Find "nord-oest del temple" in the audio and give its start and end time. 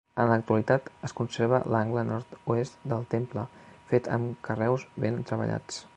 2.07-3.47